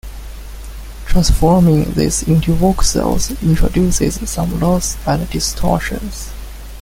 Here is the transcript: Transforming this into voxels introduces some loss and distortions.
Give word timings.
Transforming 1.05 1.91
this 1.91 2.23
into 2.23 2.55
voxels 2.55 3.39
introduces 3.43 4.27
some 4.27 4.59
loss 4.59 4.97
and 5.05 5.29
distortions. 5.29 6.31